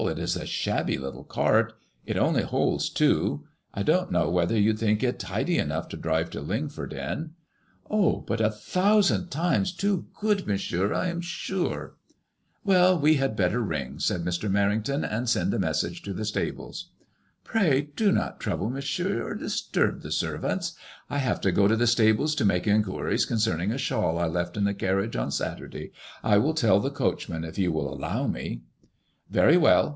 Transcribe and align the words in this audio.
It 0.07 0.17
is 0.17 0.35
a 0.35 0.47
shabby 0.47 0.97
little 0.97 1.23
cart. 1.23 1.73
It 2.07 2.17
only 2.17 2.41
holds 2.41 2.89
two. 2.89 3.45
I 3.71 3.83
don't 3.83 4.09
know 4.11 4.31
whether 4.31 4.57
you'll 4.59 4.75
think 4.75 5.03
it 5.03 5.19
tidy 5.19 5.59
enough 5.59 5.87
to 5.89 5.95
drive 5.97 6.31
to 6.31 6.41
Lingford 6.41 6.91
m. 6.95 7.35
''Oh, 7.87 8.25
but 8.25 8.41
a 8.41 8.49
thousand 8.49 9.29
times 9.29 9.71
too 9.71 10.07
good, 10.19 10.47
Monsieur, 10.47 10.91
I 10.91 11.09
am 11.09 11.21
sure." 11.21 11.97
''Well, 12.65 12.99
we 12.99 13.17
had 13.17 13.35
better 13.35 13.61
ring," 13.61 13.99
8 14.01 14.01
no 14.01 14.01
MADBMOISBLLB 14.01 14.01
IXX. 14.01 14.01
said 14.01 14.25
Mr. 14.25 14.51
Menington, 14.51 15.05
and 15.07 15.29
send 15.29 15.53
a 15.53 15.59
message 15.59 16.01
to 16.01 16.13
the 16.13 16.25
stables."" 16.25 16.89
Pray 17.43 17.81
do 17.95 18.11
not 18.11 18.39
trouble. 18.39 18.71
Mon 18.71 18.81
sieur, 18.81 19.21
or 19.21 19.35
disturb 19.35 20.01
the 20.01 20.11
servants. 20.11 20.73
I 21.11 21.19
have 21.19 21.39
to 21.41 21.51
go 21.51 21.67
to 21.67 21.75
the 21.75 21.85
stables 21.87 22.33
to 22.35 22.43
make 22.43 22.65
inquiries 22.65 23.25
concerning 23.25 23.71
a 23.71 23.77
shawl 23.77 24.17
I 24.17 24.25
left 24.25 24.57
in 24.57 24.63
the 24.63 24.73
carriage 24.73 25.15
on 25.15 25.29
Saturday. 25.29 25.91
I 26.23 26.39
will 26.39 26.55
tell 26.55 26.79
the 26.79 26.89
coach 26.89 27.29
man 27.29 27.43
if 27.43 27.59
you 27.59 27.71
will 27.71 27.93
allow 27.93 28.25
me.'* 28.25 28.61
*• 29.31 29.33
Very 29.33 29.57
well. 29.57 29.89